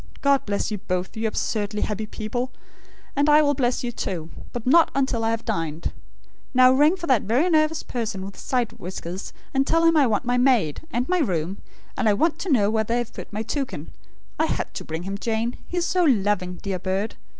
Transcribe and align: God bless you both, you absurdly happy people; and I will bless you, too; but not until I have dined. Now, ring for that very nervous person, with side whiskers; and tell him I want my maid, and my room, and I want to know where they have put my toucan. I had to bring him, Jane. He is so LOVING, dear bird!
God 0.21 0.47
bless 0.47 0.71
you 0.71 0.79
both, 0.79 1.15
you 1.15 1.27
absurdly 1.27 1.83
happy 1.83 2.07
people; 2.07 2.51
and 3.15 3.29
I 3.29 3.43
will 3.43 3.53
bless 3.53 3.83
you, 3.83 3.91
too; 3.91 4.31
but 4.51 4.65
not 4.65 4.89
until 4.95 5.23
I 5.23 5.29
have 5.29 5.45
dined. 5.45 5.91
Now, 6.55 6.71
ring 6.73 6.95
for 6.95 7.05
that 7.05 7.21
very 7.21 7.47
nervous 7.51 7.83
person, 7.83 8.25
with 8.25 8.35
side 8.35 8.71
whiskers; 8.79 9.31
and 9.53 9.67
tell 9.67 9.83
him 9.83 9.95
I 9.95 10.07
want 10.07 10.25
my 10.25 10.39
maid, 10.39 10.81
and 10.89 11.07
my 11.07 11.19
room, 11.19 11.59
and 11.95 12.09
I 12.09 12.13
want 12.15 12.39
to 12.39 12.51
know 12.51 12.71
where 12.71 12.83
they 12.83 12.97
have 12.97 13.13
put 13.13 13.31
my 13.31 13.43
toucan. 13.43 13.91
I 14.39 14.45
had 14.47 14.73
to 14.73 14.83
bring 14.83 15.03
him, 15.03 15.19
Jane. 15.19 15.55
He 15.67 15.77
is 15.77 15.85
so 15.85 16.03
LOVING, 16.03 16.55
dear 16.63 16.79
bird! 16.79 17.13